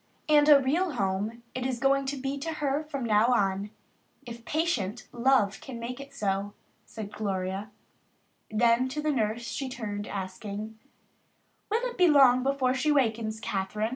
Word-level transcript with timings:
"And 0.27 0.49
a 0.49 0.59
real 0.59 0.93
home 0.93 1.43
it 1.53 1.63
is 1.63 1.77
going 1.79 2.07
to 2.07 2.17
be 2.17 2.39
to 2.39 2.53
her 2.53 2.83
from 2.85 3.03
now 3.05 3.27
on 3.27 3.69
if 4.25 4.43
patient 4.45 5.07
love 5.11 5.61
can 5.61 5.79
make 5.79 5.99
it 5.99 6.11
so," 6.11 6.55
Gloria 7.11 7.69
said. 8.49 8.59
Then 8.59 8.89
to 8.89 8.99
the 9.03 9.11
nurse 9.11 9.43
she 9.43 9.69
turned, 9.69 10.07
asking, 10.07 10.79
"Will 11.69 11.85
it 11.87 11.99
be 11.99 12.07
long 12.07 12.41
before 12.41 12.73
she 12.73 12.91
wakens, 12.91 13.39
Kathryn?" 13.39 13.89